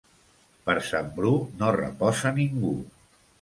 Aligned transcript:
Per 0.69 0.75
Sant 0.87 1.11
Bru 1.17 1.33
no 1.59 1.69
reposa 1.77 2.33
ningú. 2.41 2.73